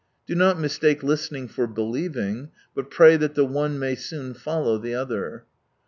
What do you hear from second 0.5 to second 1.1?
mistake